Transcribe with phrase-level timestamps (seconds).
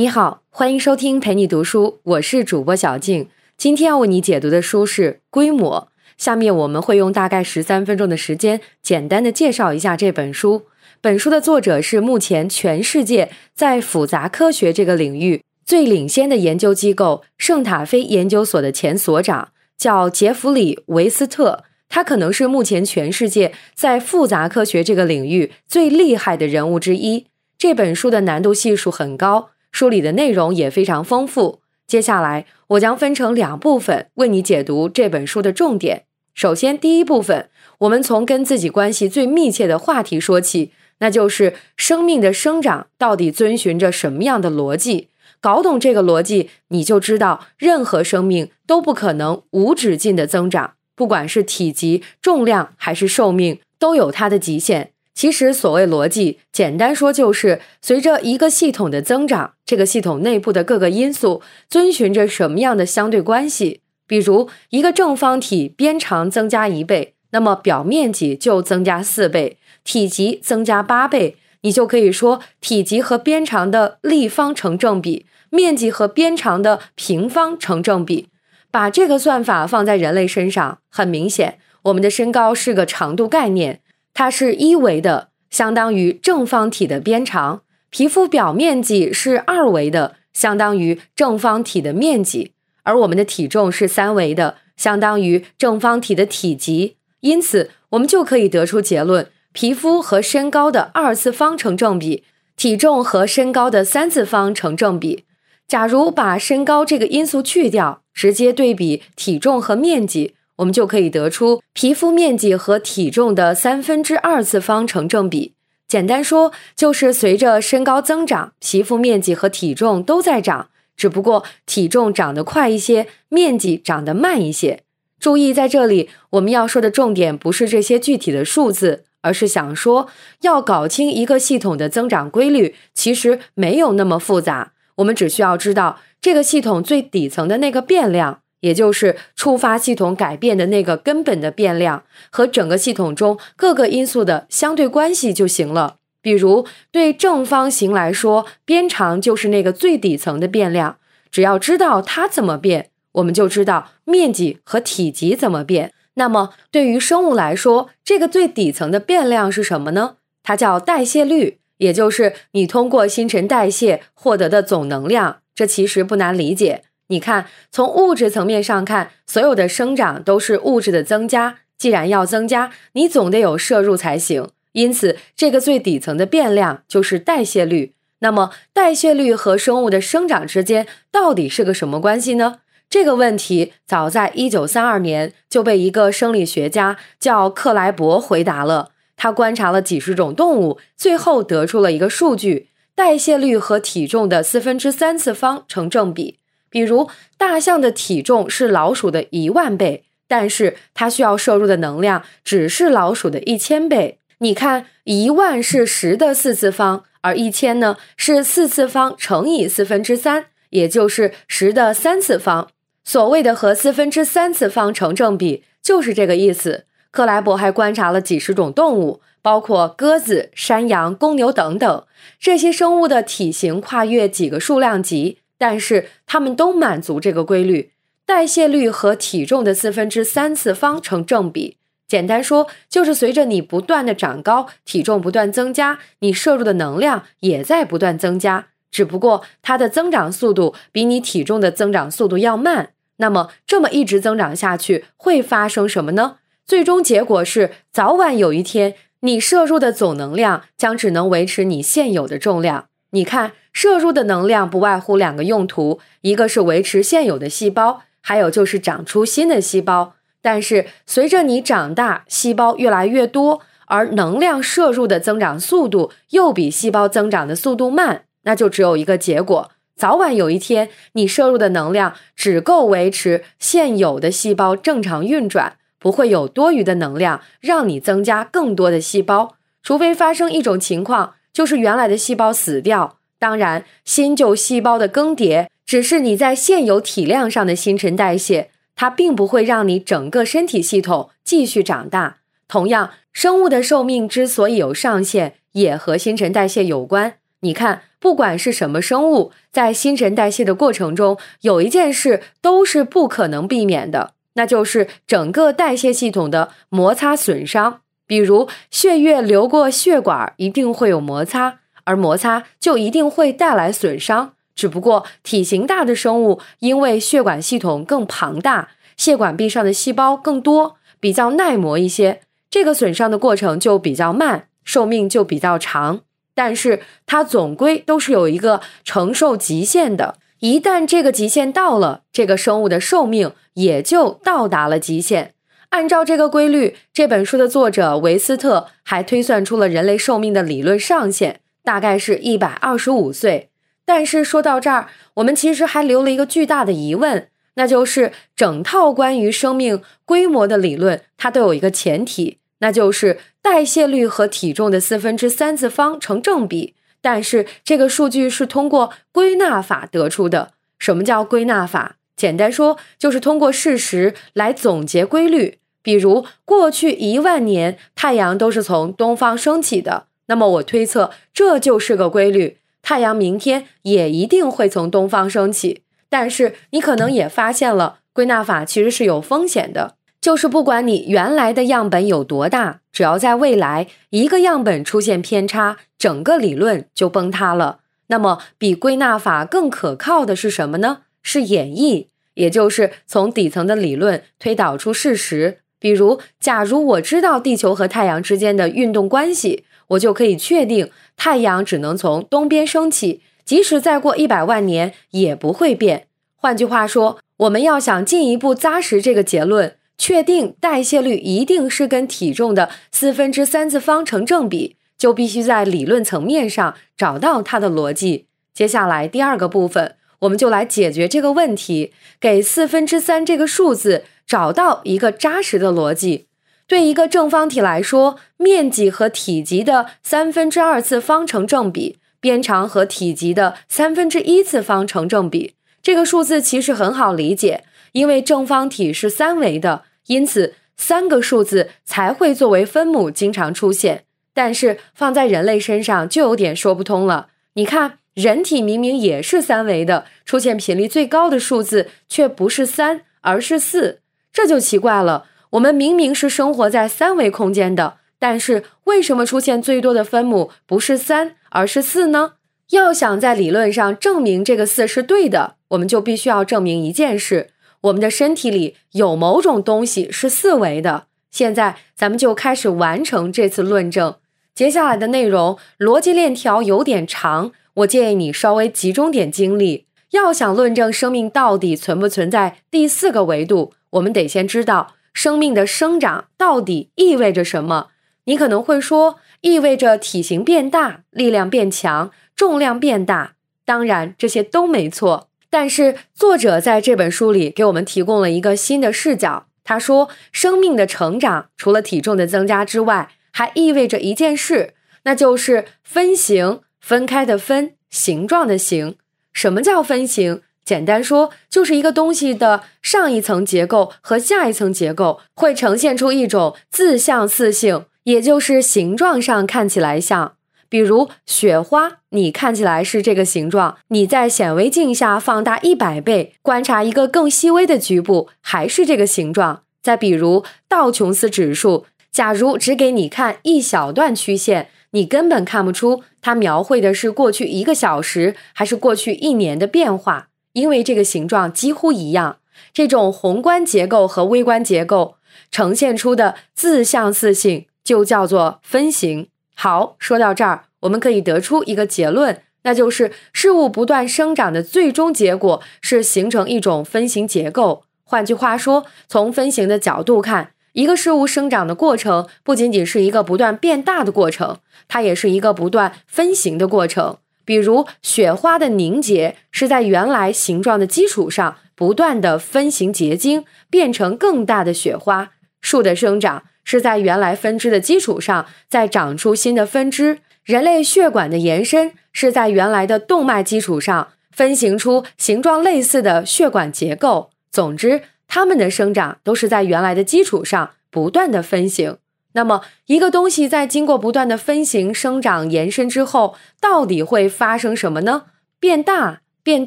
[0.00, 3.28] 你好，欢迎收听陪你读书，我是主播小静。
[3.58, 5.90] 今天要为你解读的书是《规模》。
[6.16, 10.62] 下面我们会用大概十三分钟的时间，简单的介绍一下这本书。
[11.02, 21.64] 本书的作者是目前全世界在复杂科学这个领域最领先的研究机构圣塔菲研究所的前所长，叫杰弗里·维斯特。
[21.90, 27.26] 他可能是目前全世界在复杂科学这个领域最厉害的人物之一。
[27.58, 29.50] 这本书的难度系数很高。
[29.70, 31.60] 书里的内容也非常丰富。
[31.86, 36.04] 接下来，我将分成两部分为你解读这本书的重点。
[36.34, 40.70] 首先，第一部分，我们从跟自己关系最密切的话题说起，
[41.00, 45.08] 那就是生命的生长到底遵循着什么样的逻辑？
[45.40, 54.92] 搞懂这个逻辑，你就知道任何生命都不可能无止境的增长，不管是体积、重量还是寿命，都有它的极限。
[55.14, 63.82] 其实，所谓逻辑，简单说就是随着一个系统的增长，这个系统内部的各个因素遵循着什么样的相对关系。
[64.06, 78.28] 比如，一个正方体边长增加一倍，那么表面积就增加四倍，体积增加八倍，你就可以说体积和边长的立方成正比，面积和边长的平方成正比。
[78.70, 83.80] 把这个算法放在人类身上，很明显，我们的身高是个长度概念。
[84.14, 92.52] 它是一维的，相当于正方体的边长；皮肤表面积是二维的，相当于正方体的面积；
[92.82, 96.96] 而我们的体重是三维的，相当于正方体的体积。
[97.20, 102.24] 因此，我们就可以得出结论：皮肤和身高的二次方成正比，
[102.56, 105.24] 体重和身高的三次方成正比。
[105.66, 110.34] 假如把身高这个因素去掉，直接对比体重和面积。
[110.60, 115.54] 我们就可以得出皮肤面积和体重的三分之二次方成正比。
[115.88, 124.82] 简单说，就是随着身高增长，皮肤面积和体重都在涨，只不过体重长得快一些，面积长得慢一些。
[125.18, 130.08] 注意，在这里我们要说的重点不是这些具体的数字，而是想说，
[130.42, 134.72] 要搞清一个系统的增长规律，其实没有那么复杂。
[134.96, 138.42] 我们只需要知道这个系统最底层的那个变量。
[138.60, 145.96] 也就是触发系统改变的那个根本的变量和整个系统中各个因素的相对关系就行了。
[146.22, 150.98] 比如，对正方形来说，边长就是那个最底层的变量。
[151.30, 155.92] 只要知道它怎么变，我们就知道面积和体积怎么变。
[156.14, 160.16] 那么，对于生物来说，这个最底层的变量是什么呢？
[160.42, 165.38] 它叫代谢率，也就是你通过新陈代谢获得的总能量。
[165.54, 166.82] 这其实不难理解。
[167.10, 171.58] 你看，从物质层面上看，所有的生长都是物质的增加。
[171.76, 174.50] 既然要增加，你总得有摄入才行。
[174.72, 177.94] 因此，这个最底层的变量就是代谢率。
[178.20, 182.58] 那么，代谢率和生物的生长之间到底是个什么关系呢？
[182.88, 188.90] 这个问题早在一九三二年就被一个生理学家叫克莱伯回答了。
[189.16, 196.39] 他观察了几十种动物，最后得出了一个数据：代谢率和体重的四分之三次方成正比。
[196.70, 204.18] 比如，大象的体重是老鼠的一万倍，但是它需要摄入的能量只是老鼠的一千倍。
[204.38, 212.68] 你看，一万是十的四次方，而一千呢是四次方乘以四分之三，也就是十的三次方。
[213.04, 216.84] 所谓的和四分之三次方成正比，就是这个意思。
[217.10, 222.04] 克莱伯还观察了几十种动物，包括鸽子、山羊、公牛等等，
[222.38, 225.39] 这些生物的体型跨越几个数量级。
[225.60, 227.92] 但是它们都满足这个规律，
[228.24, 231.76] 代谢率和体重的四分之三次方成正比。
[232.08, 242.94] 简单说，就是随着你不断的长高，体重不断增加，你摄入的能量也在不断增加，只不过它的增长速度比你体重的增长速度要慢。
[243.18, 246.38] 那么这么一直增长下去，会发生什么呢？
[246.64, 252.89] 最终结果是，早晚有一天，你摄入的总能量将只能维持你现有的重量。
[253.10, 253.52] 你看。
[253.72, 260.14] 摄入的能量不外乎两个用途，一个是维持现有的细胞，还有就是长出新的细胞。
[260.42, 279.54] 但是随着你长大，细胞越来越多，而能量摄入的增长速度又比细胞增长的速度慢，那就只有一个结果：早晚有一天，你摄入的能量只够维持现有的细胞正常运转，不会有多余的能量让你增加更多的细胞。
[279.82, 283.18] 除非发生一种情况，就是原来的细胞死掉。
[283.38, 292.38] 当然，新旧细胞的更迭只是你在现有体量上的新陈代谢，它并不会让你整个身体系统继续长大。
[292.68, 297.34] 同样，生物的寿命之所以有上限，也和新陈代谢有关。
[297.60, 308.02] 你看，不管是什么生物，在新陈代谢的过程中，有一件事都是不可能避免的，那就是整个代谢系统的摩擦损伤。
[308.30, 314.52] 比如，血液流过血管，一定会有摩擦，而摩擦就一定会带来损伤。
[314.76, 326.20] 只不过，体型大的生物因为血管系统更庞大，血管壁上的细胞更多，比较耐磨一些，这个损伤的过程就比较慢，寿命就比较长。
[326.54, 335.54] 但是它总归都是有一个承受极限的，一旦这个极限到了，这个生物的寿命也就到达了极限。
[335.90, 343.70] 按照这个规律，这本书的作者维斯特还推算出了人类寿命的理论上限，大概是一百二十五岁。
[344.04, 352.58] 但是说到这儿，我们其实还留了一个巨大的疑问，那就是整套关于生命规模的理论，它都有一个前提。
[352.78, 360.72] 那就是代谢率和体重的四分之三次方成正比，但是这个数据是通过归纳法得出的。
[360.98, 362.16] 什么叫归纳法？
[362.40, 365.76] 简单说就是通过事实来总结规律。
[366.02, 376.00] 比如过去一万年太阳都是从东方升起的，那么我推测这就是个规律，太阳明天也一定会从东方升起。
[376.30, 380.14] 但是你可能也发现了，归纳法其实是有风险的。
[380.40, 387.98] 就是不管你原来的样本有多大，只要在未来一个样本出现偏差，整个理论就崩塌了。
[388.28, 391.24] 那么，比归纳法更可靠的是什么呢？
[391.42, 395.78] 是演绎，也就是从底层的理论推导出事实。
[395.98, 406.26] 比如，假如我知道地球和太阳之间的运动关系，我就可以确定太阳只能从东边升起，即使再过一百万年也不会变。
[406.56, 409.96] 换句话说，我们要想进一步扎实这个结论。
[410.16, 418.44] 确定代谢率一定是跟体重的四分之三次方成正比，就必须在理论层面上找到它的逻辑。
[418.74, 426.46] 接下来第二个部分，我们就来解决这个问题，给四分之三这个数字找到一个扎实的逻辑。
[426.86, 435.74] 对一个正方体来说，面积和体积的三分之二次方成正比，边长和体积的三分之一次方成正比。
[436.02, 440.02] 这个数字其实很好理解，因为正方体是三维的。
[440.26, 444.24] 因此，三个数字才会作为分母经常出现。
[444.52, 447.48] 但是放在人类身上就有点说不通了。
[447.74, 454.20] 你看，人体明明也是三维的，出现频率最高的数字却不是三，而是四，
[454.50, 455.44] 这就奇怪了。
[455.70, 462.54] 我们明明是生活在三维空间的，但是为什么出现最多的分母不是三，而是四呢？
[462.92, 467.68] 要想在理论上证明这个四是对的，我们就必须要证明一件事。
[468.00, 471.26] 我们的身体里有某种东西是四维的。
[471.50, 474.36] 现在咱们就开始完成这次论证。
[474.74, 480.06] 接下来的内容逻辑链条有点长，我建议你稍微集中点精力。
[480.30, 488.10] 要想论证生命到底存不存在第四个维度，我们得先知道生命的生长到底意味着什么。
[488.44, 493.54] 你可能会说，意味着体型变大、力量变强、重量变大。
[493.84, 495.48] 当然，这些都没错。
[495.68, 499.66] 但是作者在这本书里给我们提供了一个新的视角。
[499.82, 506.80] 他说，生命的成长除了体重的增加之外，还意味着一件事，那就是分形。
[507.00, 509.16] 分开的分，形状的形。
[509.52, 510.62] 什么叫分形？
[510.84, 520.54] 简单说，就是一个东西的上一层结构和下一层结构会呈现出一种自相似性，也就是形状上看起来像。
[520.88, 529.82] 比如雪花，你看起来是这个形状，你在显微镜下放大一百倍，观察一个更细微的局部，还是这个形状。
[530.02, 542.58] 再比如道琼斯指数，假如只给你看一小段曲线，你根本看不出它描绘的是过去一个小时还是过去一年的变化，因为这个形状几乎一样。
[542.92, 545.36] 这种宏观结构和微观结构
[545.70, 549.48] 呈现出的自相似性，就叫做分形。
[549.74, 558.04] 好，说到这儿，我们可以得出一个结论，那就是事物不断生长的最终结果是形成一种分形结构。
[558.24, 564.78] 换句话说，从分形的角度看，一个事物生长的过程不仅仅是一个不断变大的过程，
[565.08, 567.38] 它也是一个不断分形的过程。
[567.64, 576.64] 比如，雪花的凝结是在原来形状的基础上不断的分形结晶，变成更大的雪花；树的生长。
[576.82, 587.50] 是在原来分支的基础上再长出新的分支，人类血管的延伸是在原来的动脉基础上分形出形状类似的血管结构。
[587.70, 592.18] 总之，它们的生长都是在原来的基础上不断的分形。
[592.54, 598.46] 那么，一个东西在经过不断的分形、生长、延伸之后，到底会发生什么呢？
[598.80, 599.86] 变大、变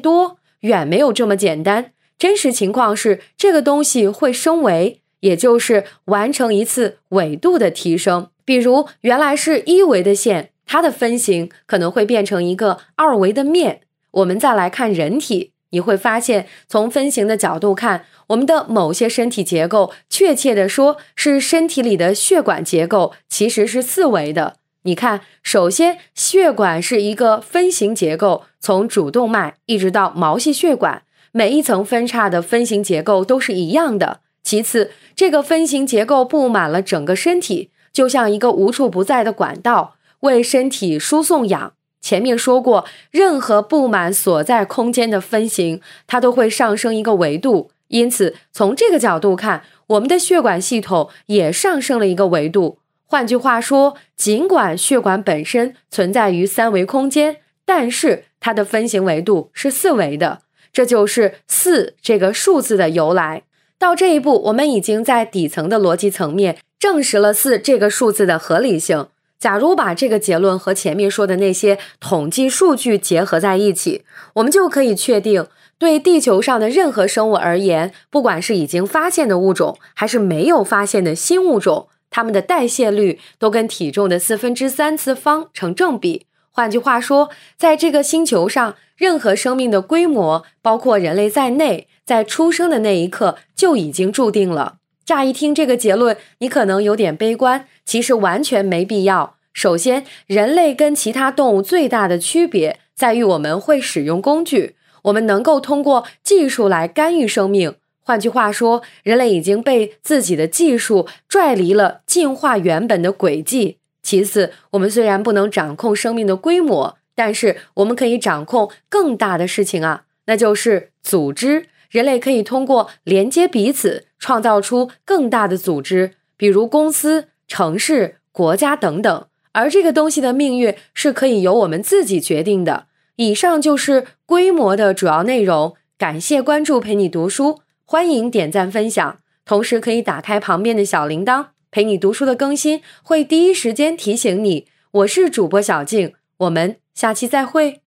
[0.00, 1.92] 多，远没有这么简单。
[2.18, 8.28] 真实情况是，这个东西会升维，也就是完成一次纬度的提升。
[8.46, 13.82] 比如，原来是一维的线，它的分形可能会变成一个二维的面。
[14.12, 15.53] 我们再来看人体。
[15.74, 24.54] 你会发现，从分形的角度看，我们的某些身体结构，确切的说是身体里的血管结构，其实是四维的。
[24.84, 31.02] 你看，首先血管是一个分形结构，从主动脉一直到毛细血管，
[31.32, 34.20] 每一层分叉的分形结构都是一样的。
[34.44, 41.72] 其次，这个分形结构布满了整个身体，就像一个无处不在的管道，为身体输送氧。
[42.04, 47.70] 前面说过，任何布满所在空间的分形，它都会上升一个维度。
[47.88, 52.78] 因此，从这个角度看，我们的血管系统也上升了一个维度。
[53.06, 60.40] 换句话说，尽管血管本身存在于三维空间，但是它的分形维度是四维的。
[60.74, 63.44] 这就是四这个数字的由来。
[63.78, 69.06] 到这一步，我们已经在底层的逻辑层面证实了四这个数字的合理性。
[69.44, 74.02] 假如把这个结论和前面说的那些统计数据结合在一起，
[74.36, 75.46] 我们就可以确定，
[75.76, 86.24] 对地球上的任何生物而言，不管是已经发现的物种，还是没有发现的新物种，它们的代谢率都跟体重的四分之三次方成正比。
[86.48, 94.76] 换句话说，在这个星球上，任何生命的规模，包括人类在内，在出生的那一刻就已经注定了。
[95.04, 99.36] 乍一听这个结论，你可能有点悲观，其实完全没必要。
[99.52, 107.76] 首先，人类跟其他动物最大的区别在于我们会使用工具，我们能够通过技术来干预生命。
[108.00, 113.78] 换句话说，人类已经被自己的技术拽离了进化原本的轨迹。
[114.02, 121.66] 其次，我们虽然不能掌控生命的规模，但是我们可以掌控更大的事情啊，那就是组织。
[121.88, 124.06] 人类可以通过连接彼此。
[124.24, 132.86] 创造出更大的组织，比如公司、城市、国家等等，而这个东西的命运是可以由我们自己决定的。
[133.16, 135.74] 以上就是规模的主要内容。
[135.98, 144.66] 感谢关注，陪你读书，欢迎点赞分享，同时可以打开旁边的小铃铛，陪你读书的更新会第一时间提醒你。
[144.90, 147.83] 我是主播小静，我们下期再会。